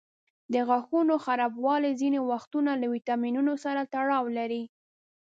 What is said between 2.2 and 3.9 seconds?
وختونه له ویټامینونو سره